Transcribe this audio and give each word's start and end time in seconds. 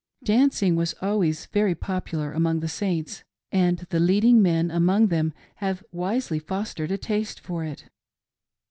Dancing 0.23 0.75
was 0.75 0.95
always 0.99 1.45
very 1.45 1.75
popular 1.75 2.31
among 2.33 2.61
the 2.61 2.67
Saints, 2.67 3.23
and 3.51 3.77
the 3.91 3.99
leading 3.99 4.41
men 4.41 4.71
among 4.71 5.09
them 5.09 5.31
have 5.57 5.83
wisely 5.91 6.39
fostered 6.39 6.89
a 6.91 6.97
taste 6.97 7.39
for 7.39 7.63
it. 7.63 7.85